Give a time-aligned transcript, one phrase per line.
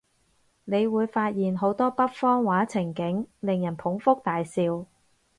[0.63, 4.87] 你會發現好多北方話情景，令人捧腹大笑